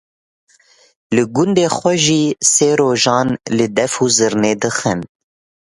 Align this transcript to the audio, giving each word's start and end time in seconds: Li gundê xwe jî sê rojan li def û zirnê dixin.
Li 1.15 1.23
gundê 1.35 1.67
xwe 1.77 1.93
jî 2.05 2.21
sê 2.51 2.69
rojan 2.81 3.27
li 3.57 3.67
def 3.77 3.93
û 4.03 4.05
zirnê 4.17 4.53
dixin. 4.63 4.99